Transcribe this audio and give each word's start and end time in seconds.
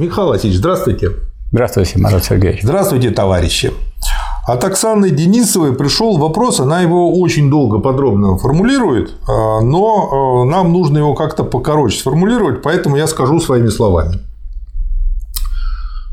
Михаил 0.00 0.28
Васильевич, 0.28 0.60
здравствуйте. 0.60 1.10
Здравствуйте, 1.52 1.98
Марат 1.98 2.24
Сергеевич. 2.24 2.62
Здравствуйте, 2.62 3.10
товарищи. 3.10 3.70
От 4.46 4.64
Оксаны 4.64 5.10
Денисовой 5.10 5.74
пришел 5.74 6.16
вопрос, 6.16 6.58
она 6.58 6.80
его 6.80 7.20
очень 7.20 7.50
долго 7.50 7.80
подробно 7.80 8.38
формулирует, 8.38 9.12
а, 9.28 9.60
но 9.60 10.42
а, 10.42 10.44
нам 10.46 10.72
нужно 10.72 10.96
его 10.96 11.12
как-то 11.14 11.44
покороче 11.44 11.98
сформулировать, 11.98 12.62
поэтому 12.62 12.96
я 12.96 13.06
скажу 13.06 13.40
своими 13.40 13.68
словами. 13.68 14.20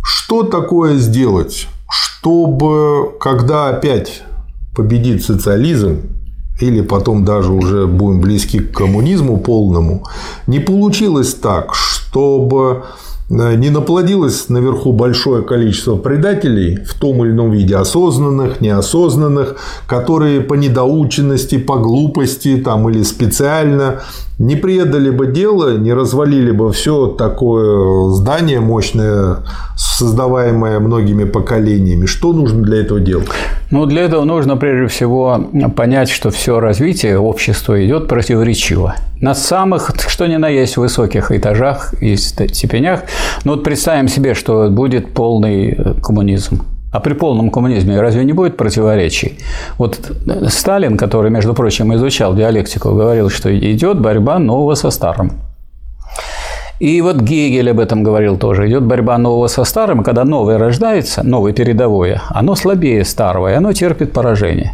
Что 0.04 0.44
такое 0.44 0.98
сделать, 0.98 1.70
чтобы, 1.90 3.18
когда 3.22 3.70
опять 3.70 4.24
победит 4.76 5.24
социализм, 5.24 6.02
или 6.60 6.82
потом 6.82 7.24
даже 7.24 7.54
уже 7.54 7.88
будем 7.88 8.20
близки 8.20 8.60
к 8.60 8.76
коммунизму 8.76 9.38
полному, 9.38 10.04
не 10.46 10.60
получилось 10.60 11.34
так, 11.36 11.74
чтобы 11.74 12.84
не 13.30 13.70
наплодилось 13.70 14.48
наверху 14.48 14.94
большое 14.94 15.44
количество 15.44 15.98
предателей 15.98 16.78
в 16.86 16.94
том 16.94 17.26
или 17.26 17.32
ином 17.32 17.52
виде, 17.52 17.76
осознанных, 17.76 18.62
неосознанных, 18.62 19.58
которые 19.86 20.42
по 20.42 20.54
недоученности, 20.54 21.58
по 21.58 21.78
глупости 21.78 22.58
там, 22.58 22.90
или 22.90 23.04
специально 23.04 24.02
не 24.40 24.56
предали 24.56 25.10
бы 25.10 25.28
дело, 25.28 25.78
не 25.78 25.94
развалили 25.94 26.52
бы 26.52 26.72
все 26.72 27.08
такое 27.08 28.12
здание 28.12 28.62
мощное, 28.62 29.44
создаваемое 29.76 30.80
многими 30.80 31.26
поколениями. 31.26 32.06
Что 32.06 32.32
нужно 32.32 32.64
для 32.64 32.78
этого 32.78 33.00
делать? 33.00 33.28
Ну, 33.70 33.86
для 33.86 34.04
этого 34.04 34.24
нужно 34.24 34.56
прежде 34.56 34.88
всего 34.88 35.50
понять, 35.76 36.10
что 36.10 36.30
все 36.30 36.60
развитие 36.60 37.20
общества 37.20 37.86
идет 37.86 38.08
противоречиво. 38.08 38.96
На 39.20 39.36
самых, 39.36 39.92
что 40.08 40.28
ни 40.28 40.38
на 40.38 40.48
есть, 40.48 40.78
высоких 40.78 41.32
этажах 41.32 41.94
и 42.02 42.16
степенях. 42.16 43.02
Ну, 43.44 43.54
вот 43.54 43.64
представим 43.64 44.08
себе, 44.08 44.36
что 44.36 44.70
будет 44.70 45.14
полный 45.14 45.72
э, 45.72 45.94
коммунизм. 46.02 46.62
А 46.94 47.02
при 47.02 47.14
полном 47.14 47.52
коммунизме 47.52 48.00
разве 48.00 48.24
не 48.24 48.32
будет 48.32 48.56
противоречий? 48.56 49.38
Вот 49.78 50.00
Сталин, 50.48 50.98
который, 50.98 51.30
между 51.30 51.54
прочим, 51.54 51.94
изучал 51.96 52.34
диалектику, 52.34 52.92
говорил, 52.92 53.30
что 53.30 53.54
идет 53.54 54.00
борьба 54.00 54.40
нового 54.40 54.76
со 54.76 54.90
старым. 54.90 55.34
И 56.80 57.02
вот 57.02 57.18
Гегель 57.18 57.72
об 57.72 57.80
этом 57.80 58.04
говорил 58.04 58.38
тоже. 58.38 58.68
Идет 58.68 58.84
борьба 58.84 59.18
нового 59.18 59.48
со 59.48 59.64
старым, 59.64 60.04
когда 60.04 60.24
новое 60.24 60.60
рождается, 60.60 61.24
новое 61.24 61.54
передовое, 61.54 62.22
оно 62.30 62.56
слабее 62.56 63.04
старого, 63.04 63.52
и 63.52 63.56
оно 63.56 63.74
терпит 63.74 64.14
поражение. 64.14 64.74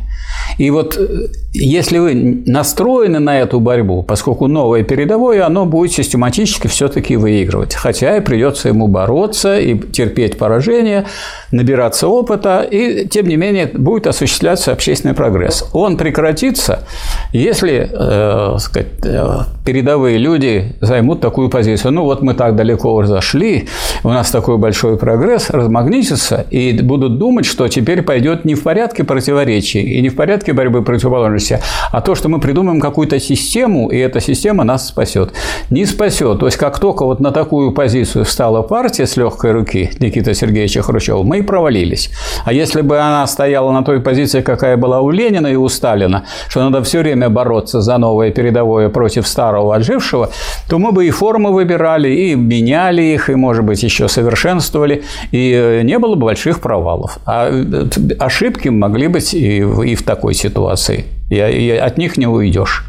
И 0.58 0.70
вот 0.70 0.98
э, 0.98 1.28
если 1.54 2.00
вы 2.00 2.42
настроены 2.48 3.20
на 3.20 3.40
эту 3.40 3.59
борьбу, 3.59 4.02
поскольку 4.02 4.48
новое 4.48 4.84
передовое, 4.84 5.46
оно 5.46 5.66
будет 5.66 5.92
систематически 5.92 6.66
все-таки 6.66 7.16
выигрывать. 7.16 7.76
Хотя 7.76 8.18
и 8.18 8.22
придется 8.22 8.70
ему 8.70 8.88
бороться 8.88 9.59
и 9.59 9.78
терпеть 9.78 10.38
поражение, 10.40 11.06
набираться 11.52 12.08
опыта, 12.08 12.62
и 12.62 13.08
тем 13.08 13.28
не 13.28 13.36
менее 13.36 13.68
будет 13.72 14.08
осуществляться 14.08 14.72
общественный 14.72 15.14
прогресс. 15.14 15.70
Он 15.74 15.96
прекратится, 15.96 16.88
если 17.31 17.88
э, 17.92 18.58
сказать, 18.58 18.88
э, 19.06 19.28
передовые 19.64 20.18
люди 20.18 20.74
займут 20.81 21.22
такую 21.22 21.50
позицию. 21.50 21.92
Ну 21.92 22.04
вот 22.04 22.24
мы 22.24 22.34
так 22.34 22.56
далеко 22.56 23.06
зашли, 23.06 23.68
у 24.04 24.09
нас 24.09 24.31
такой 24.31 24.58
большой 24.58 24.98
прогресс, 24.98 25.52
размагнитится 25.52 26.48
и 26.50 26.81
будут 26.81 27.20
думать, 27.20 27.46
что 27.46 27.68
теперь 27.68 28.02
пойдет 28.02 28.44
не 28.44 28.56
в 28.56 28.64
порядке 28.64 29.04
противоречий 29.04 29.81
и 29.81 30.02
не 30.02 30.09
в 30.09 30.16
порядке 30.16 30.42
борьбы 30.52 30.83
противоположности, 30.83 31.59
а 31.91 32.02
то, 32.02 32.16
что 32.16 32.30
мы 32.30 32.39
придумаем 32.39 32.80
какую-то 32.80 33.19
систему, 33.19 33.89
и 33.89 33.97
эта 33.97 34.19
система 34.19 34.63
нас 34.63 34.88
спасет. 34.88 35.33
Не 35.69 35.85
спасет. 35.85 36.39
То 36.39 36.45
есть, 36.45 36.58
как 36.58 36.80
только 36.80 37.05
вот 37.05 37.19
на 37.19 37.31
такую 37.31 37.72
позицию 37.72 38.25
встала 38.25 38.61
партия 38.61 39.08
с 39.08 39.17
легкой 39.17 39.52
руки 39.52 39.91
Никита 40.00 40.33
Сергеевича 40.33 40.81
Хрущева, 40.81 41.23
мы 41.23 41.39
и 41.39 41.41
провалились. 41.41 42.09
А 42.45 42.53
если 42.53 42.81
бы 42.81 43.00
она 43.00 43.25
стояла 43.27 43.72
на 43.72 43.83
той 43.83 44.02
позиции, 44.02 44.41
какая 44.41 44.77
была 44.77 45.02
у 45.02 45.09
Ленина 45.09 45.47
и 45.47 45.55
у 45.55 45.68
Сталина, 45.69 46.25
что 46.50 46.63
надо 46.63 46.84
все 46.84 47.00
время 47.00 47.29
бороться 47.29 47.81
за 47.81 47.97
новое 47.97 48.31
передовое 48.31 48.89
против 48.89 49.28
старого 49.28 49.75
отжившего, 49.75 50.29
то 50.69 50.79
мы 50.79 50.91
бы 50.91 51.06
и 51.06 51.09
формы 51.12 51.53
выбирали, 51.53 52.09
и 52.09 52.35
меняли 52.35 53.01
их, 53.01 53.29
и, 53.29 53.35
может 53.35 53.63
быть, 53.63 53.84
еще 53.84 54.07
совершенствовали, 54.07 55.03
и 55.31 55.51
э, 55.53 55.81
не 55.84 56.00
было 56.00 56.16
бы 56.16 56.25
больших 56.25 56.59
провалов. 56.59 57.19
А 57.25 57.50
э, 57.50 57.88
ошибки 58.19 58.69
могли 58.69 59.07
быть 59.07 59.34
и 59.34 59.62
в 59.63 60.03
такой 60.03 60.32
ситуации. 60.33 61.05
И, 61.29 61.35
и 61.35 61.69
от 61.71 61.97
них 61.97 62.17
не 62.17 62.27
уйдешь. 62.27 62.85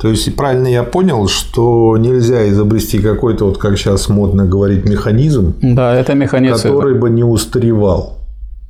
То 0.00 0.08
есть, 0.08 0.34
правильно 0.36 0.66
я 0.66 0.82
понял, 0.82 1.28
что 1.28 1.96
нельзя 1.96 2.48
изобрести 2.50 2.98
какой-то, 2.98 3.46
вот 3.46 3.58
как 3.58 3.78
сейчас 3.78 4.08
модно 4.08 4.44
говорить, 4.44 4.84
механизм, 4.84 5.54
да, 5.62 5.94
это 5.94 6.14
механизм, 6.14 6.62
который 6.62 6.94
бы 6.94 7.08
не 7.10 7.24
устаревал. 7.24 8.18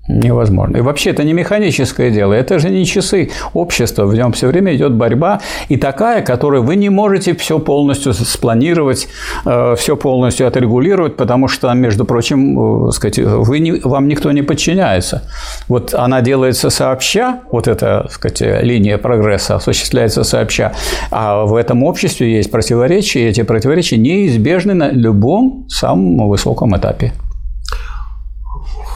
Невозможно. 0.07 0.77
И 0.77 0.81
вообще 0.83 1.11
это 1.11 1.25
не 1.25 1.33
механическое 1.33 2.11
дело, 2.11 2.35
это 2.35 2.59
же 2.59 2.69
не 2.69 2.85
часы 2.85 3.31
общества, 3.55 4.05
в 4.05 4.15
нем 4.15 4.33
все 4.33 4.49
время 4.49 4.77
идет 4.77 4.93
борьба, 4.93 5.41
и 5.71 5.79
такая, 5.79 6.21
которую 6.21 6.63
вы 6.63 6.77
не 6.77 6.91
можете 6.91 7.35
все 7.35 7.59
полностью 7.59 8.13
спланировать, 8.13 9.09
э, 9.47 9.75
все 9.79 9.97
полностью 9.97 10.47
отрегулировать, 10.47 11.17
потому 11.17 11.49
что, 11.49 11.73
между 11.73 12.05
прочим, 12.05 12.89
э, 12.89 12.93
сказать, 12.93 13.19
вы 13.19 13.61
не, 13.61 13.73
вам 13.73 14.07
никто 14.07 14.31
не 14.33 14.43
подчиняется. 14.43 15.23
Вот 15.69 15.95
она 15.95 16.21
делается 16.21 16.69
сообща, 16.69 17.41
вот 17.51 17.67
эта 17.67 18.07
сказать, 18.11 18.43
линия 18.63 18.99
прогресса 18.99 19.55
осуществляется 19.57 20.23
сообща, 20.23 20.75
а 21.11 21.47
в 21.47 21.55
этом 21.55 21.83
обществе 21.83 22.31
есть 22.31 22.51
противоречия, 22.51 23.21
и 23.21 23.29
эти 23.29 23.43
противоречия 23.43 23.97
неизбежны 23.97 24.75
на 24.75 24.91
любом 24.91 25.65
самом 25.71 26.29
высоком 26.29 26.77
этапе. 26.77 27.15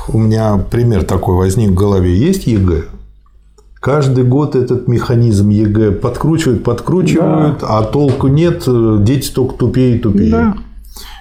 У 0.08 0.18
меня 0.18 0.58
пример 0.70 1.04
такой 1.04 1.36
возник 1.36 1.70
в 1.70 1.74
голове. 1.74 2.16
Есть 2.16 2.46
ЕГЭ? 2.46 2.84
Каждый 3.80 4.24
год 4.24 4.56
этот 4.56 4.88
механизм 4.88 5.50
ЕГЭ 5.50 5.92
подкручивают, 5.92 6.64
подкручивают, 6.64 7.60
да. 7.60 7.78
а 7.78 7.82
толку 7.84 8.26
нет, 8.26 8.64
дети 9.04 9.30
только 9.30 9.54
тупее 9.54 9.96
и 9.96 9.98
тупее. 9.98 10.30
Да. 10.30 10.56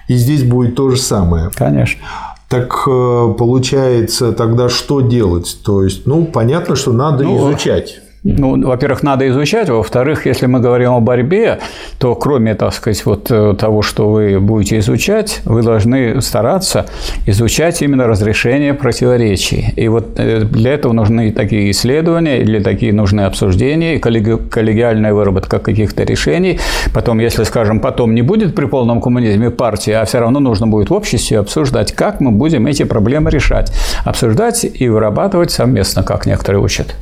И 0.08 0.16
здесь 0.16 0.44
будет 0.44 0.75
то 0.75 0.90
же 0.90 0.98
самое. 0.98 1.52
Конечно. 1.53 2.02
Так 2.50 2.88
э, 2.88 3.36
получается, 3.38 4.31
тогда 4.31 4.70
что 4.70 5.02
делать? 5.02 5.59
То 5.66 5.84
есть, 5.84 6.08
ну, 6.08 6.25
понятно, 6.25 6.75
что 6.75 6.94
надо 6.94 7.25
ну, 7.25 7.38
изучать. 7.52 8.00
Ну, 8.24 8.68
во-первых, 8.68 9.04
надо 9.04 9.28
изучать, 9.30 9.70
во-вторых, 9.70 10.26
если 10.26 10.48
мы 10.48 10.60
говорим 10.60 10.92
о 10.92 11.00
борьбе, 11.00 11.60
то 12.00 12.16
кроме, 12.16 12.56
так 12.56 12.74
сказать, 12.74 13.06
вот 13.06 13.32
э, 13.32 13.56
того, 13.58 13.84
что 13.84 14.10
вы 14.10 14.40
будете 14.40 14.80
изучать, 14.80 15.42
вы 15.46 15.62
должны 15.62 16.20
стараться 16.22 16.88
изучать 17.26 17.82
именно 17.82 18.08
разрешение 18.08 18.74
противоречий. 18.74 19.72
И 19.76 19.88
вот 19.88 20.20
э, 20.20 20.42
для 20.42 20.74
этого 20.74 20.94
нужны 20.94 21.32
такие 21.32 21.72
исследования, 21.72 22.42
или 22.42 22.60
такие 22.60 22.92
нужны 22.92 23.22
обсуждения, 23.22 24.00
коллегиальная 24.00 25.14
выработка 25.14 25.60
каких-то 25.60 26.04
решений. 26.04 26.60
Потом, 26.94 27.20
если, 27.20 27.44
скажем, 27.44 27.80
потом 27.80 28.16
не 28.16 28.24
будет 28.24 28.56
при 28.56 28.66
полном 28.66 29.00
коммунизме 29.00 29.52
партии, 29.52 29.92
а 29.92 30.04
все 30.06 30.20
равно 30.20 30.40
нужно 30.40 30.68
будет 30.68 30.90
в 30.90 30.94
обществе 30.94 31.40
обсуждать, 31.40 31.94
как 31.94 32.20
мы 32.20 32.32
будем 32.32 32.66
эти 32.66 32.84
проблемы 32.84 33.30
решать. 33.30 33.72
Обсуждать 34.06 34.66
и 34.66 34.90
вырабатывать 34.90 35.52
совместно, 35.52 36.04
как 36.04 36.26
некоторые 36.26 36.62
учат. 36.62 36.96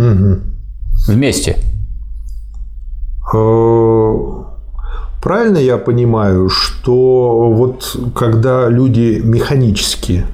Угу 0.00 0.50
вместе? 1.06 1.56
Э, 3.32 4.14
правильно 5.22 5.58
я 5.58 5.78
понимаю, 5.78 6.48
что 6.48 7.52
вот 7.52 7.96
когда 8.14 8.68
люди 8.68 9.20
механически 9.22 10.24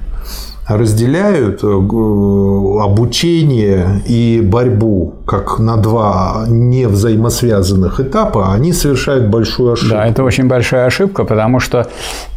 разделяют 0.67 1.63
э, 1.63 1.67
обучение 1.67 4.01
и 4.07 4.41
борьбу 4.43 5.13
как 5.27 5.59
на 5.59 5.75
два 5.75 6.45
не 6.47 6.87
взаимосвязанных 6.87 7.99
этапа, 7.99 8.53
они 8.53 8.71
совершают 8.71 9.27
большую 9.27 9.73
ошибку. 9.73 9.95
Да, 9.95 10.07
это 10.07 10.23
очень 10.23 10.47
большая 10.47 10.85
ошибка, 10.85 11.25
потому 11.25 11.59
что, 11.59 11.87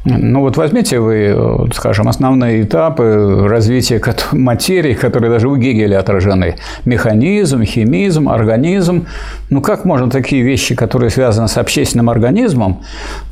ну 0.05 0.41
вот 0.41 0.57
возьмите 0.57 0.99
вы, 0.99 1.69
скажем, 1.73 2.09
основные 2.09 2.63
этапы 2.63 3.47
развития 3.49 4.03
материи, 4.33 4.95
которые 4.95 5.31
даже 5.31 5.49
у 5.49 5.57
Гегеля 5.57 6.01
отражены. 6.01 6.57
Механизм, 6.85 7.63
химизм, 7.63 8.29
организм. 8.29 9.07
Ну 9.51 9.63
как 9.63 9.85
можно 9.85 10.11
такие 10.11 10.43
вещи, 10.43 10.75
которые 10.75 11.11
связаны 11.11 11.47
с 11.47 11.57
общественным 11.59 12.11
организмом, 12.11 12.83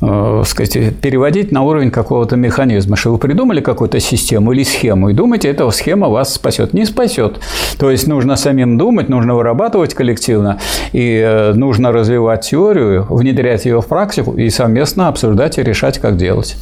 э, 0.01 0.43
сказать, 0.45 0.97
переводить 1.01 1.51
на 1.51 1.63
уровень 1.63 1.91
какого-то 1.91 2.37
механизма? 2.37 2.95
Что 2.95 3.11
вы 3.11 3.17
придумали 3.17 3.59
какую-то 3.59 3.99
систему 3.99 4.53
или 4.53 4.63
схему 4.63 5.09
и 5.09 5.13
думаете, 5.13 5.49
эта 5.49 5.69
схема 5.71 6.07
вас 6.07 6.33
спасет? 6.33 6.73
Не 6.73 6.85
спасет. 6.85 7.39
То 7.77 7.91
есть 7.91 8.07
нужно 8.07 8.37
самим 8.37 8.77
думать, 8.77 9.09
нужно 9.09 9.35
вырабатывать 9.49 9.93
коллективно, 9.93 10.59
и 10.93 11.17
э, 11.17 11.53
нужно 11.53 11.91
развивать 11.91 12.41
теорию, 12.41 13.05
внедрять 13.09 13.65
ее 13.65 13.81
в 13.81 13.87
практику 13.87 14.33
и 14.33 14.49
совместно 14.49 15.07
обсуждать 15.07 15.57
и 15.57 15.63
решать, 15.63 15.99
как 15.99 16.17
делать. 16.17 16.55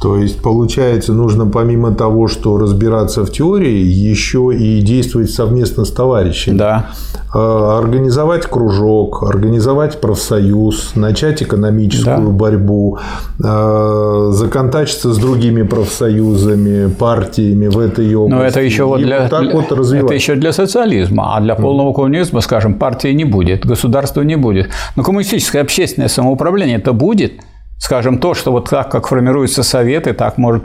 То 0.00 0.18
есть, 0.18 0.42
получается, 0.42 1.14
нужно 1.14 1.46
помимо 1.46 1.94
того, 1.94 2.28
что 2.28 2.58
разбираться 2.58 3.24
в 3.24 3.32
теории, 3.32 3.80
еще 3.80 4.54
и 4.54 4.82
действовать 4.82 5.30
совместно 5.30 5.86
с 5.86 5.90
товарищами. 5.90 6.58
Да. 6.58 6.90
А, 7.34 7.78
организовать 7.78 8.44
кружок, 8.44 9.22
организовать 9.22 10.00
профсоюз, 10.00 10.92
начать 10.96 11.42
экономическую 11.42 12.26
да. 12.26 12.30
борьбу, 12.30 12.98
а, 13.42 14.28
законтачиться 14.32 15.14
с 15.14 15.18
другими 15.18 15.62
профсоюзами, 15.62 16.90
партиями 16.90 17.68
в 17.68 17.78
этой 17.78 18.14
области. 18.14 18.38
Но 18.38 18.46
это 18.46 18.60
еще 18.60 18.84
вот 18.84 19.00
для, 19.00 19.22
вот 19.22 19.30
так 19.30 19.54
вот 19.54 19.72
это 19.72 20.14
еще 20.14 20.34
для 20.34 20.52
социализма, 20.52 21.36
а 21.36 21.40
для 21.40 21.54
полного 21.54 21.94
коммунизма, 21.94 22.42
скажем, 22.42 22.74
партии 22.74 23.14
не 23.14 23.24
будет, 23.24 23.64
государства 23.64 24.20
не 24.20 24.36
будет. 24.36 24.68
Но 24.94 25.02
коммунистическое 25.02 25.62
общественное 25.62 26.08
самоуправление 26.08 26.76
это 26.76 26.92
будет– 26.92 27.32
Скажем, 27.78 28.18
то, 28.18 28.34
что 28.34 28.52
вот 28.52 28.70
так, 28.70 28.90
как 28.90 29.06
формируются 29.06 29.62
советы, 29.62 30.14
так 30.14 30.38
может 30.38 30.64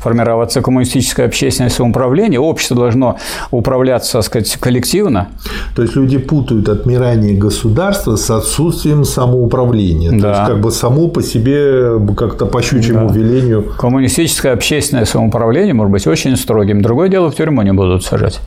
формироваться 0.00 0.62
коммунистическое 0.62 1.26
общественное 1.26 1.70
самоуправление. 1.70 2.40
Общество 2.40 2.76
должно 2.76 3.18
управляться, 3.50 4.14
так 4.14 4.24
сказать, 4.24 4.56
коллективно. 4.56 5.28
То 5.74 5.82
есть 5.82 5.94
люди 5.96 6.18
путают 6.18 6.68
отмирание 6.68 7.36
государства 7.36 8.16
с 8.16 8.30
отсутствием 8.30 9.04
самоуправления. 9.04 10.12
Да. 10.12 10.18
То 10.18 10.28
есть 10.28 10.50
как 10.52 10.60
бы 10.60 10.70
само 10.70 11.08
по 11.08 11.22
себе 11.22 12.00
как-то 12.16 12.46
по 12.46 12.62
щучьему 12.62 13.08
да. 13.08 13.14
велению. 13.14 13.62
Коммунистическое 13.78 14.52
общественное 14.52 15.04
самоуправление 15.04 15.74
может 15.74 15.92
быть 15.92 16.06
очень 16.06 16.36
строгим. 16.36 16.80
Другое 16.80 17.08
дело, 17.08 17.30
в 17.30 17.34
тюрьму 17.34 17.62
не 17.62 17.72
будут 17.72 18.02
сажать. 18.04 18.40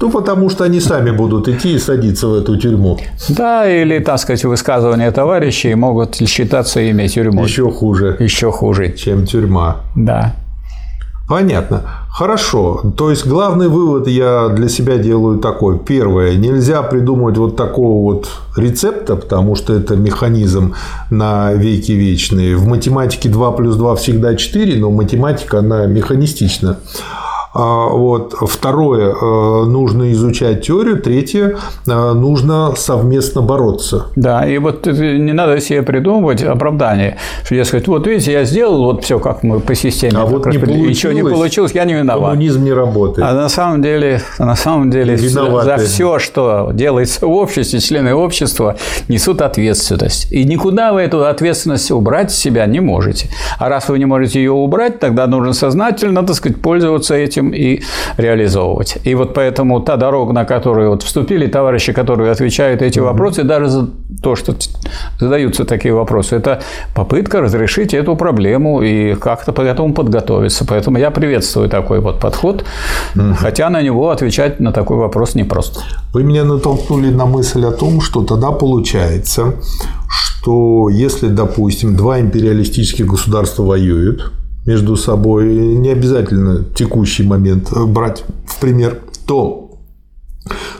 Ну, 0.00 0.10
потому 0.10 0.50
что 0.50 0.64
они 0.64 0.80
сами 0.80 1.10
будут 1.10 1.48
идти 1.48 1.74
и 1.74 1.78
садиться 1.78 2.26
в 2.26 2.34
эту 2.34 2.56
тюрьму. 2.56 2.98
Да, 3.28 3.70
или, 3.70 3.98
так 4.00 4.18
сказать, 4.18 4.44
высказывания 4.44 5.10
товарищей 5.12 5.74
могут 5.74 6.16
считаться 6.16 6.80
ими 6.80 7.06
тюрьмой. 7.06 7.44
Еще 7.44 7.70
хуже. 7.70 8.16
Еще 8.18 8.50
хуже. 8.50 8.92
Чем 8.92 9.26
тюрьма. 9.26 9.82
Да. 9.94 10.34
Понятно. 11.28 11.82
Хорошо. 12.10 12.92
То 12.96 13.10
есть 13.10 13.26
главный 13.26 13.68
вывод 13.68 14.06
я 14.06 14.48
для 14.48 14.68
себя 14.68 14.98
делаю 14.98 15.38
такой. 15.38 15.78
Первое. 15.78 16.34
Нельзя 16.34 16.82
придумать 16.82 17.38
вот 17.38 17.56
такого 17.56 18.02
вот 18.02 18.28
рецепта, 18.56 19.16
потому 19.16 19.54
что 19.54 19.72
это 19.72 19.96
механизм 19.96 20.74
на 21.08 21.54
веки 21.54 21.92
вечные. 21.92 22.56
В 22.56 22.66
математике 22.66 23.30
2 23.30 23.52
плюс 23.52 23.76
2 23.76 23.96
всегда 23.96 24.34
4, 24.34 24.78
но 24.78 24.90
математика, 24.90 25.60
она 25.60 25.86
механистична. 25.86 26.78
А, 27.54 27.88
вот. 27.88 28.34
Второе, 28.40 29.12
э, 29.12 29.64
нужно 29.66 30.10
изучать 30.12 30.66
теорию. 30.66 31.00
Третье, 31.00 31.56
э, 31.86 32.12
нужно 32.12 32.74
совместно 32.76 33.42
бороться. 33.42 34.06
Да, 34.16 34.46
и 34.46 34.58
вот 34.58 34.86
не 34.86 35.32
надо 35.32 35.60
себе 35.60 35.82
придумывать 35.82 36.42
оправдание, 36.42 37.18
что 37.44 37.54
я 37.54 37.64
сказать, 37.64 37.88
вот 37.88 38.06
видите, 38.06 38.32
я 38.32 38.44
сделал 38.44 38.84
вот 38.84 39.04
все, 39.04 39.18
как 39.18 39.42
мы 39.42 39.60
по 39.60 39.74
системе. 39.74 40.18
А 40.18 40.24
вот 40.24 40.46
не 40.46 40.58
получилось, 40.58 40.88
Ничего 40.88 41.12
не 41.12 41.22
получилось, 41.22 41.72
я 41.74 41.84
не 41.84 41.94
виноват. 41.94 42.30
Коммунизм 42.30 42.64
не 42.64 42.72
работает. 42.72 43.26
А 43.28 43.34
на 43.34 43.48
самом 43.48 43.82
деле, 43.82 44.22
на 44.38 44.56
самом 44.56 44.90
деле 44.90 45.14
Виноваты. 45.14 45.66
за 45.66 45.76
все, 45.76 46.18
что 46.18 46.70
делается 46.72 47.26
в 47.26 47.30
обществе, 47.30 47.80
члены 47.80 48.14
общества 48.14 48.76
несут 49.08 49.42
ответственность. 49.42 50.30
И 50.32 50.44
никуда 50.44 50.92
вы 50.92 51.02
эту 51.02 51.24
ответственность 51.24 51.90
убрать 51.90 52.32
с 52.32 52.36
себя 52.36 52.66
не 52.66 52.80
можете. 52.80 53.28
А 53.58 53.68
раз 53.68 53.88
вы 53.88 53.98
не 53.98 54.06
можете 54.06 54.38
ее 54.40 54.52
убрать, 54.52 54.98
тогда 55.00 55.26
нужно 55.26 55.52
сознательно, 55.52 56.22
так 56.22 56.36
сказать, 56.36 56.60
пользоваться 56.60 57.14
этим 57.14 57.41
этим 57.42 57.54
и 57.54 57.82
реализовывать. 58.16 58.98
И 59.04 59.14
вот 59.14 59.34
поэтому 59.34 59.80
та 59.80 59.96
дорога, 59.96 60.32
на 60.32 60.44
которую 60.44 60.90
вот 60.90 61.02
вступили 61.02 61.46
товарищи, 61.46 61.92
которые 61.92 62.30
отвечают 62.30 62.82
эти 62.82 63.00
вопросы, 63.00 63.44
даже 63.44 63.68
за 63.68 63.88
то, 64.22 64.36
что 64.36 64.54
задаются 65.18 65.64
такие 65.64 65.94
вопросы, 65.94 66.36
это 66.36 66.60
попытка 66.94 67.40
разрешить 67.40 67.94
эту 67.94 68.16
проблему 68.16 68.82
и 68.82 69.14
как-то 69.14 69.52
по 69.52 69.62
этому 69.62 69.94
подготовиться. 69.94 70.64
Поэтому 70.64 70.98
я 70.98 71.10
приветствую 71.10 71.68
такой 71.68 72.00
вот 72.00 72.20
подход, 72.20 72.64
хотя 73.38 73.70
на 73.70 73.82
него 73.82 74.10
отвечать 74.10 74.60
на 74.60 74.72
такой 74.72 74.96
вопрос 74.96 75.34
непросто. 75.34 75.80
Вы 76.12 76.22
меня 76.24 76.44
натолкнули 76.44 77.10
на 77.10 77.26
мысль 77.26 77.64
о 77.64 77.72
том, 77.72 78.00
что 78.00 78.22
тогда 78.22 78.50
получается, 78.50 79.54
что 80.08 80.88
если, 80.90 81.28
допустим, 81.28 81.96
два 81.96 82.20
империалистических 82.20 83.06
государства 83.06 83.62
воюют, 83.64 84.32
между 84.66 84.96
собой, 84.96 85.54
не 85.54 85.90
обязательно 85.90 86.64
текущий 86.74 87.24
момент 87.24 87.72
брать 87.72 88.24
в 88.46 88.60
пример, 88.60 89.00
то 89.26 89.62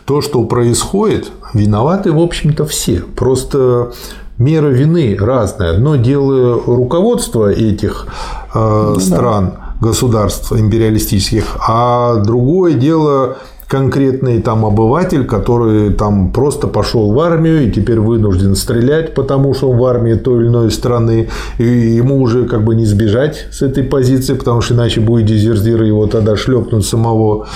то, 0.04 0.20
что 0.20 0.44
происходит, 0.44 1.30
виноваты, 1.54 2.12
в 2.12 2.18
общем-то, 2.18 2.64
все. 2.64 3.00
Просто 3.16 3.92
мера 4.38 4.68
вины 4.68 5.16
разная. 5.18 5.74
Одно 5.74 5.96
дело 5.96 6.60
руководство 6.66 7.50
этих 7.50 8.06
э, 8.54 8.92
ну 8.94 9.00
стран, 9.00 9.54
государств 9.80 10.52
империалистических, 10.52 11.56
а 11.66 12.16
другое 12.16 12.74
дело 12.74 13.38
конкретный 13.72 14.42
там 14.42 14.66
обыватель, 14.66 15.24
который 15.24 15.94
там 15.94 16.30
просто 16.30 16.68
пошел 16.68 17.10
в 17.10 17.18
армию 17.18 17.66
и 17.66 17.70
теперь 17.70 17.98
вынужден 18.00 18.54
стрелять, 18.54 19.14
потому 19.14 19.54
что 19.54 19.70
он 19.70 19.78
в 19.78 19.84
армии 19.86 20.12
той 20.12 20.42
или 20.42 20.48
иной 20.48 20.70
страны, 20.70 21.30
и 21.56 21.64
ему 21.64 22.20
уже 22.20 22.44
как 22.44 22.64
бы 22.64 22.74
не 22.74 22.84
сбежать 22.84 23.46
с 23.50 23.62
этой 23.62 23.82
позиции, 23.82 24.34
потому 24.34 24.60
что 24.60 24.74
иначе 24.74 25.00
будет 25.00 25.24
дезертир, 25.24 25.82
его 25.84 26.06
тогда 26.06 26.36
шлепнут 26.36 26.84
самого. 26.84 27.46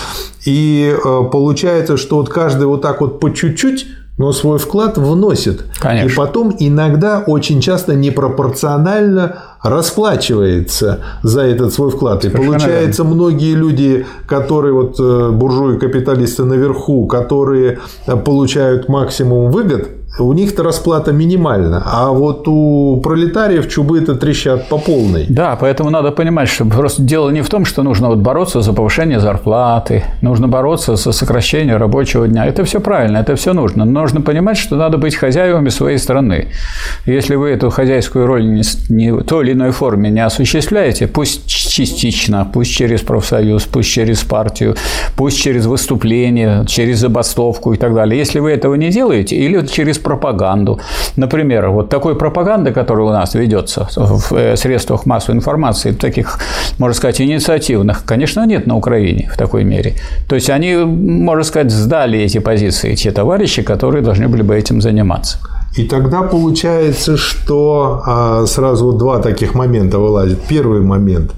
И 0.46 0.90
э, 0.90 1.20
получается, 1.30 1.98
что 1.98 2.16
вот 2.16 2.30
каждый 2.30 2.66
вот 2.66 2.80
так 2.80 3.02
вот 3.02 3.20
по 3.20 3.28
чуть-чуть 3.28 3.86
но 4.18 4.32
свой 4.32 4.58
вклад 4.58 4.96
вносит. 4.96 5.64
Конечно. 5.78 6.08
И 6.08 6.14
потом 6.14 6.54
иногда 6.58 7.22
очень 7.26 7.60
часто 7.60 7.94
непропорционально 7.94 9.36
расплачивается 9.62 11.00
за 11.22 11.42
этот 11.42 11.72
свой 11.72 11.90
вклад. 11.90 12.24
И 12.24 12.28
Совершенно 12.28 12.52
получается, 12.52 13.02
верно. 13.02 13.16
многие 13.16 13.54
люди, 13.54 14.06
которые 14.26 14.72
вот 14.72 14.96
э, 14.98 15.30
буржуи 15.32 15.78
капиталисты 15.78 16.44
наверху, 16.44 17.06
которые 17.06 17.80
э, 18.06 18.16
получают 18.16 18.88
максимум 18.88 19.50
выгод, 19.50 19.88
у 20.18 20.32
них-то 20.32 20.62
расплата 20.62 21.12
минимальна, 21.12 21.82
а 21.84 22.10
вот 22.10 22.48
у 22.48 23.00
пролетариев 23.02 23.68
чубы-то 23.68 24.14
трещат 24.14 24.68
по 24.68 24.78
полной. 24.78 25.26
Да, 25.28 25.56
поэтому 25.60 25.90
надо 25.90 26.10
понимать, 26.10 26.48
что 26.48 26.64
просто 26.64 27.02
дело 27.02 27.30
не 27.30 27.42
в 27.42 27.48
том, 27.48 27.64
что 27.64 27.82
нужно 27.82 28.08
вот 28.08 28.18
бороться 28.18 28.60
за 28.60 28.72
повышение 28.72 29.20
зарплаты, 29.20 30.04
нужно 30.22 30.48
бороться 30.48 30.96
за 30.96 31.12
сокращение 31.12 31.76
рабочего 31.76 32.26
дня. 32.26 32.46
Это 32.46 32.64
все 32.64 32.80
правильно, 32.80 33.18
это 33.18 33.36
все 33.36 33.52
нужно. 33.52 33.84
Но 33.84 34.00
нужно 34.00 34.20
понимать, 34.20 34.56
что 34.56 34.76
надо 34.76 34.98
быть 34.98 35.14
хозяевами 35.14 35.68
своей 35.68 35.98
страны. 35.98 36.48
Если 37.04 37.34
вы 37.34 37.50
эту 37.50 37.70
хозяйскую 37.70 38.26
роль 38.26 38.46
не, 38.46 38.62
не 38.88 39.12
в 39.12 39.22
той 39.24 39.44
или 39.44 39.52
иной 39.52 39.70
форме 39.70 40.10
не 40.10 40.24
осуществляете, 40.24 41.06
пусть 41.06 41.46
частично, 41.46 42.48
пусть 42.52 42.72
через 42.72 43.02
профсоюз, 43.02 43.64
пусть 43.64 43.90
через 43.90 44.22
партию, 44.22 44.76
пусть 45.16 45.38
через 45.38 45.66
выступление, 45.66 46.64
через 46.66 47.00
забастовку 47.00 47.72
и 47.72 47.76
так 47.76 47.94
далее. 47.94 48.18
Если 48.18 48.40
вы 48.40 48.50
этого 48.52 48.74
не 48.74 48.90
делаете, 48.90 49.36
или 49.36 49.66
через 49.66 49.98
пропаганду. 50.06 50.78
Например, 51.16 51.70
вот 51.70 51.88
такой 51.88 52.14
пропаганды, 52.14 52.72
которая 52.72 53.06
у 53.06 53.10
нас 53.10 53.34
ведется 53.34 53.88
в 53.96 54.32
э, 54.32 54.56
средствах 54.56 55.06
массовой 55.06 55.36
информации, 55.36 55.92
таких, 55.92 56.38
можно 56.78 56.94
сказать, 56.94 57.20
инициативных, 57.20 58.04
конечно, 58.04 58.46
нет 58.46 58.66
на 58.66 58.76
Украине 58.76 59.28
в 59.32 59.36
такой 59.36 59.64
мере. 59.64 59.94
То 60.28 60.36
есть 60.36 60.50
они, 60.50 60.76
можно 60.76 61.44
сказать, 61.44 61.72
сдали 61.72 62.18
эти 62.18 62.38
позиции, 62.40 62.94
те 62.94 63.10
товарищи, 63.10 63.62
которые 63.62 64.02
должны 64.02 64.28
были 64.28 64.42
бы 64.42 64.54
этим 64.56 64.80
заниматься. 64.80 65.38
И 65.76 65.84
тогда 65.84 66.22
получается, 66.22 67.16
что 67.16 68.02
а, 68.06 68.46
сразу 68.46 68.92
два 68.92 69.18
таких 69.18 69.54
момента 69.54 69.98
вылазит. 69.98 70.40
Первый 70.48 70.80
момент. 70.80 71.32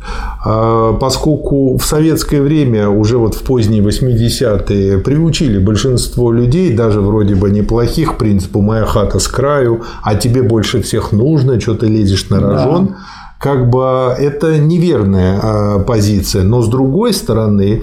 А, 0.44 0.92
поскольку 0.92 1.76
в 1.76 1.84
советское 1.84 2.40
время, 2.40 2.88
уже 2.88 3.18
вот 3.18 3.34
в 3.34 3.42
поздние 3.42 3.82
80-е, 3.82 4.98
приучили 4.98 5.58
большинство 5.58 6.32
людей, 6.32 6.72
даже 6.72 7.00
вроде 7.00 7.34
бы 7.34 7.50
неплохих, 7.50 8.16
принципу 8.16 8.60
«моя 8.60 8.84
хата 8.84 9.18
с 9.18 9.26
краю», 9.26 9.82
а 10.02 10.14
тебе 10.14 10.42
больше 10.42 10.80
всех 10.82 11.12
нужно, 11.12 11.60
что 11.60 11.74
ты 11.74 11.86
лезешь 11.86 12.30
на 12.30 12.40
рожон, 12.40 12.86
да. 12.86 12.94
как 13.40 13.68
бы 13.70 14.14
это 14.16 14.58
неверная 14.58 15.40
а, 15.42 15.78
позиция. 15.80 16.44
Но 16.44 16.62
с 16.62 16.68
другой 16.68 17.12
стороны, 17.12 17.82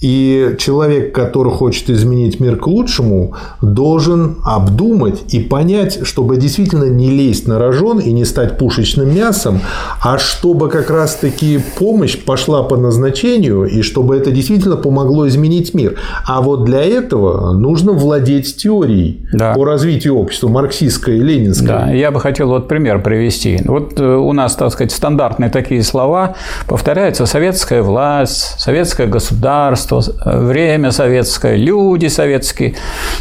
и 0.00 0.54
человек, 0.58 1.14
который 1.14 1.52
хочет 1.52 1.90
изменить 1.90 2.38
мир 2.40 2.56
к 2.56 2.66
лучшему, 2.66 3.34
должен 3.62 4.36
обдумать 4.44 5.34
и 5.34 5.40
понять, 5.40 6.06
чтобы 6.06 6.36
действительно 6.36 6.84
не 6.84 7.10
лезть 7.10 7.48
на 7.48 7.58
рожон 7.58 7.98
и 7.98 8.12
не 8.12 8.24
стать 8.24 8.58
пушечным 8.58 9.14
мясом, 9.14 9.60
а 10.02 10.18
чтобы 10.18 10.68
как 10.68 10.90
раз-таки 10.90 11.60
помощь 11.78 12.18
пошла 12.18 12.62
по 12.62 12.76
назначению 12.76 13.64
и 13.64 13.82
чтобы 13.82 14.16
это 14.16 14.30
действительно 14.30 14.76
помогло 14.76 15.26
изменить 15.28 15.74
мир. 15.74 15.96
А 16.26 16.42
вот 16.42 16.64
для 16.64 16.82
этого 16.82 17.52
нужно 17.52 17.92
владеть 17.92 18.56
теорией 18.56 19.26
да. 19.32 19.54
по 19.54 19.64
развитию 19.64 20.16
общества, 20.16 20.48
марксистской 20.48 21.18
и 21.18 21.20
ленинской. 21.20 21.68
Да, 21.68 21.90
я 21.90 22.10
бы 22.10 22.20
хотел 22.20 22.48
вот 22.48 22.68
пример 22.68 23.02
привести. 23.02 23.60
Вот 23.64 23.98
э, 23.98 24.04
у 24.04 24.32
нас, 24.32 24.54
так 24.56 24.72
сказать, 24.72 24.92
стандартные 24.92 25.50
такие 25.50 25.82
слова 25.82 26.34
повторяются: 26.66 27.26
советская 27.26 27.82
власть, 27.82 28.54
советское 28.58 29.06
государство, 29.06 29.85
пространство, 29.86 30.38
время 30.38 30.90
советское, 30.90 31.56
люди 31.56 32.06
советские. 32.06 32.74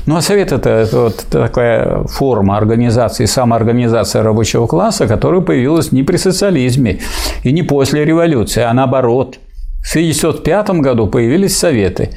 Ну, 0.05 0.17
а 0.17 0.21
Совет– 0.21 0.51
это, 0.51 0.87
вот 0.91 1.25
такая 1.29 2.03
форма 2.03 2.57
организации, 2.57 3.25
самоорганизация 3.25 4.23
рабочего 4.23 4.67
класса, 4.67 5.07
которая 5.07 5.41
появилась 5.41 5.91
не 5.91 6.03
при 6.03 6.17
социализме 6.17 6.99
и 7.43 7.51
не 7.51 7.63
после 7.63 8.05
революции, 8.05 8.61
а 8.61 8.73
наоборот– 8.73 9.37
в 9.85 9.91
1905 9.91 10.69
году 10.81 11.05
появились 11.05 11.55
советы, 11.55 12.09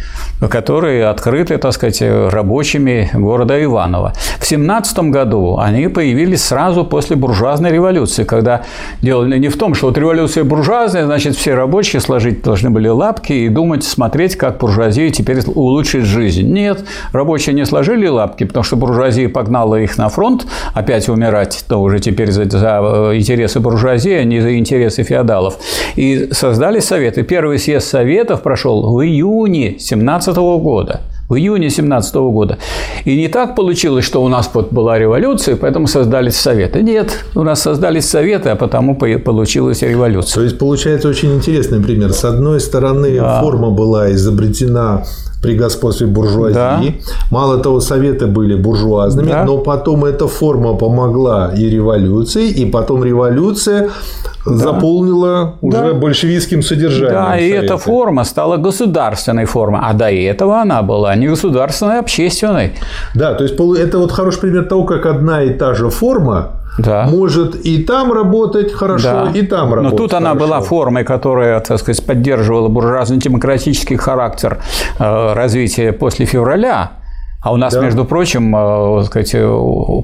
которые 0.48 1.06
открыты, 1.06 1.58
так 1.58 1.74
сказать, 1.74 2.00
рабочими 2.00 3.10
города 3.12 3.62
Иваново. 3.62 4.14
В 4.40 4.46
17 4.46 4.98
году 5.10 5.58
они 5.58 5.88
появились 5.88 6.42
сразу 6.42 6.84
после 6.84 7.16
буржуазной 7.16 7.70
революции, 7.70 8.24
когда 8.24 8.62
дело 9.02 9.26
не 9.26 9.48
в 9.48 9.58
том, 9.58 9.74
что 9.74 9.88
вот 9.88 9.98
революция 9.98 10.44
буржуазная, 10.44 11.04
значит, 11.04 11.36
все 11.36 11.54
рабочие 11.54 12.00
сложить 12.00 12.42
должны 12.42 12.70
были 12.70 12.88
лапки 12.88 13.34
и 13.34 13.48
думать, 13.50 13.84
смотреть, 13.84 14.36
как 14.36 14.56
буржуазия 14.56 15.10
теперь 15.10 15.40
улучшит 15.46 16.04
жизнь. 16.04 16.50
Нет, 16.50 16.86
рабочие 17.12 17.54
не 17.54 17.66
сложили 17.66 18.06
лапки, 18.06 18.44
потому 18.44 18.64
что 18.64 18.76
буржуазия 18.76 19.28
погнала 19.28 19.76
их 19.76 19.98
на 19.98 20.08
фронт 20.08 20.46
опять 20.72 21.08
умирать, 21.10 21.66
то 21.68 21.82
уже 21.82 22.00
теперь 22.00 22.30
за, 22.30 22.48
за 22.48 23.10
интересы 23.12 23.60
буржуазии, 23.60 24.14
а 24.14 24.24
не 24.24 24.40
за 24.40 24.56
интересы 24.56 25.02
феодалов. 25.02 25.58
И 25.96 26.30
создали 26.32 26.80
советы. 26.80 27.22
Первый 27.22 27.57
Первый 27.58 27.64
съезд 27.64 27.88
Советов 27.88 28.42
прошел 28.42 28.94
в 28.94 29.04
июне 29.04 29.78
17 29.80 30.36
года. 30.36 31.00
В 31.28 31.34
июне 31.34 31.70
17 31.70 32.14
года. 32.14 32.58
И 33.04 33.16
не 33.16 33.28
так 33.28 33.56
получилось, 33.56 34.04
что 34.04 34.22
у 34.22 34.28
нас 34.28 34.48
вот 34.54 34.72
была 34.72 34.96
революция, 34.96 35.56
поэтому 35.56 35.88
создались 35.88 36.36
Советы. 36.36 36.82
Нет, 36.82 37.24
у 37.34 37.42
нас 37.42 37.60
создались 37.60 38.08
Советы, 38.08 38.50
а 38.50 38.56
потому 38.56 38.94
получилась 38.94 39.82
революция. 39.82 40.34
То 40.36 40.42
есть, 40.44 40.58
получается 40.58 41.08
очень 41.08 41.34
интересный 41.34 41.82
пример. 41.82 42.12
С 42.12 42.24
одной 42.24 42.60
стороны, 42.60 43.18
да. 43.18 43.40
форма 43.40 43.70
была 43.70 44.12
изобретена 44.12 45.02
при 45.42 45.54
господстве 45.54 46.06
буржуазии. 46.06 46.54
Да. 46.54 46.82
Мало 47.30 47.58
того, 47.58 47.80
советы 47.80 48.26
были 48.26 48.56
буржуазными, 48.56 49.28
да. 49.28 49.44
но 49.44 49.58
потом 49.58 50.04
эта 50.04 50.26
форма 50.26 50.74
помогла 50.74 51.52
и 51.56 51.70
революции, 51.70 52.50
и 52.50 52.66
потом 52.66 53.04
революция 53.04 53.90
да. 54.44 54.54
заполнила 54.56 55.54
уже 55.60 55.92
да. 55.92 55.94
большевистским 55.94 56.62
содержанием. 56.62 57.12
Да, 57.12 57.30
советы. 57.30 57.46
и 57.46 57.50
эта 57.50 57.76
форма 57.78 58.24
стала 58.24 58.56
государственной 58.56 59.44
формой, 59.44 59.80
а 59.84 59.92
до 59.92 60.10
этого 60.10 60.60
она 60.60 60.82
была 60.82 61.14
не 61.14 61.28
государственной, 61.28 61.98
а 61.98 62.00
общественной. 62.00 62.72
Да, 63.14 63.34
то 63.34 63.44
есть 63.44 63.54
это 63.54 63.98
вот 63.98 64.12
хороший 64.12 64.40
пример 64.40 64.64
того, 64.64 64.84
как 64.84 65.06
одна 65.06 65.42
и 65.42 65.50
та 65.50 65.74
же 65.74 65.88
форма 65.88 66.57
да. 66.78 67.06
может 67.06 67.54
и 67.54 67.82
там 67.82 68.12
работать 68.12 68.72
хорошо, 68.72 69.26
да. 69.26 69.32
и 69.34 69.42
там 69.42 69.74
работать. 69.74 69.92
Но 69.92 69.96
тут 69.98 70.10
хорошо. 70.12 70.26
она 70.26 70.34
была 70.34 70.60
формой, 70.60 71.04
которая, 71.04 71.60
так 71.60 71.78
сказать, 71.78 72.04
поддерживала 72.04 72.68
буржуазно-демократический 72.68 73.96
характер 73.96 74.58
э, 74.98 75.32
развития 75.34 75.92
после 75.92 76.26
февраля. 76.26 76.92
А 77.48 77.50
у 77.50 77.56
нас, 77.56 77.72
да. 77.72 77.80
между 77.80 78.04
прочим, 78.04 78.54
э, 78.54 79.04
сказать, 79.06 79.34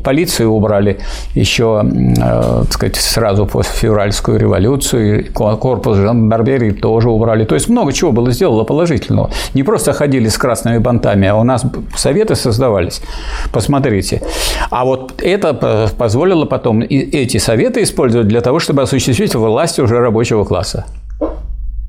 полицию 0.02 0.50
убрали 0.50 0.98
еще 1.34 1.84
э, 1.84 2.62
сказать, 2.70 2.96
сразу 2.96 3.44
после 3.44 3.70
февральскую 3.74 4.38
революцию, 4.38 5.30
корпус 5.34 5.98
жандармерии 5.98 6.70
тоже 6.70 7.10
убрали. 7.10 7.44
То 7.44 7.54
есть 7.54 7.68
много 7.68 7.92
чего 7.92 8.12
было 8.12 8.30
сделано 8.30 8.64
положительного. 8.64 9.30
Не 9.52 9.62
просто 9.62 9.92
ходили 9.92 10.28
с 10.28 10.38
красными 10.38 10.78
бантами, 10.78 11.28
а 11.28 11.36
у 11.36 11.44
нас 11.44 11.66
советы 11.94 12.34
создавались. 12.34 13.02
Посмотрите. 13.52 14.22
А 14.70 14.86
вот 14.86 15.20
это 15.20 15.90
позволило 15.98 16.46
потом 16.46 16.80
эти 16.80 17.36
советы 17.36 17.82
использовать 17.82 18.26
для 18.26 18.40
того, 18.40 18.58
чтобы 18.58 18.80
осуществить 18.80 19.34
власть 19.34 19.78
уже 19.78 19.98
рабочего 19.98 20.44
класса. 20.44 20.86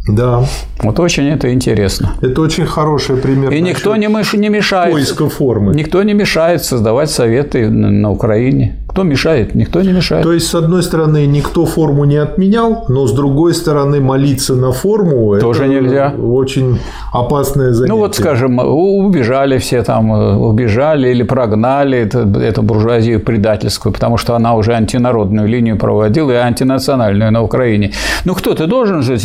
Да. 0.07 0.45
Вот 0.79 0.99
очень 0.99 1.27
это 1.29 1.51
интересно. 1.51 2.13
Это 2.21 2.41
очень 2.41 2.65
хороший 2.65 3.17
пример. 3.17 3.51
И 3.51 3.61
никто 3.61 3.95
не, 3.95 4.07
меш... 4.07 4.33
не 4.33 4.49
мешает. 4.49 4.93
Поиска 4.93 5.29
формы. 5.29 5.73
Никто 5.73 6.03
не 6.03 6.13
мешает 6.13 6.63
создавать 6.63 7.09
советы 7.09 7.69
на 7.69 8.11
Украине. 8.11 8.75
Кто 8.95 9.03
мешает? 9.03 9.55
Никто 9.55 9.81
не 9.81 9.91
мешает. 9.91 10.23
То 10.23 10.31
есть, 10.31 10.47
с 10.47 10.55
одной 10.55 10.81
стороны, 10.81 11.25
никто 11.25 11.65
форму 11.65 12.05
не 12.05 12.15
отменял, 12.15 12.85
но 12.87 13.05
с 13.07 13.11
другой 13.11 13.53
стороны, 13.53 13.99
молиться 13.99 14.55
на 14.55 14.71
форму 14.71 15.37
тоже 15.37 15.67
нельзя. 15.67 16.13
Очень 16.17 16.79
опасное 17.11 17.73
занятие. 17.73 17.93
Ну 17.93 17.99
вот, 17.99 18.15
скажем, 18.15 18.57
убежали 18.57 19.57
все 19.57 19.83
там, 19.83 20.11
убежали 20.39 21.09
или 21.09 21.23
прогнали 21.23 21.97
эту, 21.97 22.19
эту 22.39 22.61
буржуазию 22.61 23.19
предательскую, 23.19 23.91
потому 23.91 24.15
что 24.15 24.33
она 24.33 24.55
уже 24.55 24.71
антинародную 24.71 25.45
линию 25.45 25.77
проводила 25.77 26.31
и 26.31 26.35
антинациональную 26.35 27.33
на 27.33 27.43
Украине. 27.43 27.91
Ну 28.23 28.33
кто-то 28.33 28.65
должен 28.65 29.01
же 29.01 29.17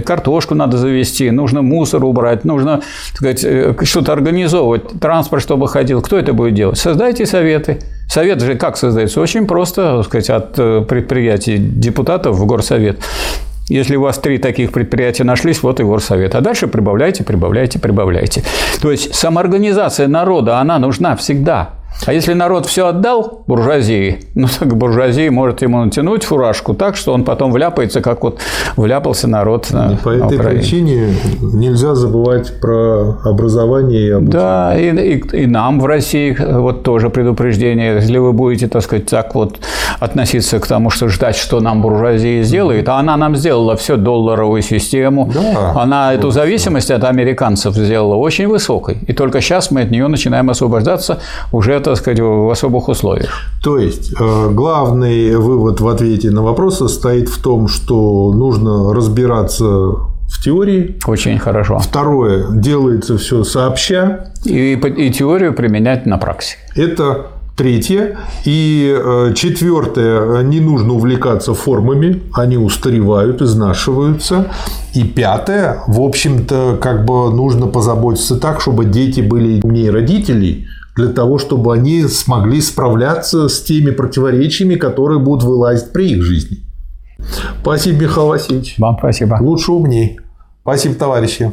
картошку 0.00 0.54
надо 0.54 0.78
завести, 0.78 1.30
нужно 1.30 1.60
мусор 1.60 2.02
убрать, 2.02 2.46
нужно 2.46 2.80
сказать, 3.12 3.44
э, 3.44 3.74
что-то 3.82 4.14
организовывать, 4.14 4.98
транспорт, 4.98 5.42
чтобы 5.42 5.68
ходил. 5.68 6.00
Кто 6.00 6.16
это 6.18 6.32
будет 6.32 6.54
делать? 6.54 6.78
Создайте 6.78 7.26
советы. 7.26 7.78
Совет 8.08 8.40
же 8.40 8.54
как 8.54 8.78
создается? 8.78 9.17
Очень 9.18 9.46
просто, 9.46 9.98
так 9.98 10.06
сказать, 10.06 10.30
от 10.30 10.58
э, 10.58 10.84
предприятий 10.88 11.58
депутатов 11.58 12.36
в 12.36 12.46
горсовет. 12.46 13.00
Если 13.68 13.96
у 13.96 14.02
вас 14.02 14.18
три 14.18 14.38
таких 14.38 14.72
предприятия 14.72 15.24
нашлись, 15.24 15.62
вот 15.62 15.80
и 15.80 15.82
горсовет. 15.82 16.34
А 16.34 16.40
дальше 16.40 16.68
прибавляйте, 16.68 17.22
прибавляйте, 17.22 17.78
прибавляйте. 17.78 18.42
То 18.80 18.90
есть 18.90 19.14
самоорганизация 19.14 20.08
народа, 20.08 20.58
она 20.58 20.78
нужна 20.78 21.16
всегда. 21.16 21.77
А 22.06 22.12
если 22.12 22.32
народ 22.32 22.66
все 22.66 22.86
отдал 22.86 23.42
буржуазии, 23.46 24.20
ну 24.34 24.46
так 24.46 24.76
буржуазия 24.76 25.30
может 25.30 25.62
ему 25.62 25.84
натянуть 25.84 26.24
фуражку 26.24 26.74
так, 26.74 26.96
что 26.96 27.12
он 27.12 27.24
потом 27.24 27.52
вляпается, 27.52 28.00
как 28.00 28.22
вот 28.22 28.40
вляпался 28.76 29.26
народ 29.26 29.70
на, 29.70 29.92
и 29.92 29.96
По 29.96 30.10
этой 30.10 30.38
на 30.38 30.44
причине 30.44 31.14
нельзя 31.40 31.94
забывать 31.94 32.60
про 32.60 33.18
образование 33.24 34.06
и 34.06 34.10
обучение. 34.10 34.32
Да, 34.32 34.78
и, 34.78 35.14
и, 35.14 35.42
и 35.42 35.46
нам 35.46 35.80
в 35.80 35.86
России 35.86 36.36
вот 36.38 36.82
тоже 36.82 37.10
предупреждение. 37.10 37.96
Если 37.96 38.18
вы 38.18 38.32
будете, 38.32 38.68
так 38.68 38.82
сказать, 38.82 39.06
так 39.06 39.34
вот 39.34 39.58
относиться 39.98 40.60
к 40.60 40.66
тому, 40.66 40.90
что 40.90 41.08
ждать, 41.08 41.36
что 41.36 41.60
нам 41.60 41.82
буржуазия 41.82 42.42
сделает, 42.42 42.88
а 42.88 42.98
она 42.98 43.16
нам 43.16 43.34
сделала 43.34 43.76
все 43.76 43.96
долларовую 43.96 44.62
систему, 44.62 45.30
да, 45.34 45.72
она 45.74 46.14
эту 46.14 46.30
зависимость 46.30 46.90
от 46.90 47.04
американцев 47.04 47.74
сделала 47.74 48.14
очень 48.14 48.46
высокой. 48.46 48.98
И 49.06 49.12
только 49.12 49.40
сейчас 49.40 49.70
мы 49.70 49.82
от 49.82 49.90
нее 49.90 50.06
начинаем 50.06 50.48
освобождаться 50.48 51.18
уже 51.52 51.77
так 51.80 51.96
сказать, 51.96 52.20
в 52.20 52.50
особых 52.50 52.88
условиях. 52.88 53.30
То 53.62 53.78
есть, 53.78 54.12
э, 54.18 54.50
главный 54.50 55.36
вывод 55.36 55.80
в 55.80 55.88
ответе 55.88 56.30
на 56.30 56.42
вопрос 56.42 56.78
состоит 56.78 57.28
в 57.28 57.40
том, 57.42 57.68
что 57.68 58.32
нужно 58.32 58.92
разбираться 58.94 59.64
в 59.64 60.42
теории. 60.42 60.98
Очень 61.06 61.38
хорошо. 61.38 61.78
Второе, 61.78 62.46
делается 62.50 63.16
все 63.16 63.44
сообща. 63.44 64.32
И, 64.44 64.74
и 64.74 65.10
теорию 65.10 65.54
применять 65.54 66.06
на 66.06 66.18
практике. 66.18 66.58
Это 66.74 67.26
Третье. 67.58 68.16
И 68.44 68.96
э, 68.96 69.32
четвертое. 69.34 70.44
Не 70.44 70.60
нужно 70.60 70.92
увлекаться 70.92 71.54
формами. 71.54 72.22
Они 72.32 72.56
устаревают, 72.56 73.42
изнашиваются. 73.42 74.52
И 74.94 75.02
пятое. 75.02 75.82
В 75.88 76.00
общем-то, 76.00 76.78
как 76.80 77.04
бы 77.04 77.32
нужно 77.32 77.66
позаботиться 77.66 78.36
так, 78.36 78.60
чтобы 78.60 78.84
дети 78.84 79.22
были 79.22 79.60
умнее 79.60 79.90
родителей, 79.90 80.68
для 80.98 81.12
того, 81.12 81.38
чтобы 81.38 81.72
они 81.72 82.02
смогли 82.08 82.60
справляться 82.60 83.48
с 83.48 83.62
теми 83.62 83.92
противоречиями, 83.92 84.74
которые 84.74 85.20
будут 85.20 85.44
вылазить 85.44 85.92
при 85.92 86.10
их 86.10 86.22
жизни. 86.24 86.58
Спасибо, 87.62 88.02
Михаил 88.02 88.26
Васильевич. 88.26 88.74
Вам 88.78 88.96
спасибо. 88.98 89.38
Лучше 89.40 89.70
умней. 89.70 90.18
Спасибо, 90.62 90.96
товарищи. 90.96 91.52